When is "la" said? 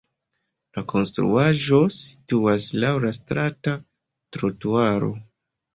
0.77-0.83, 3.07-3.15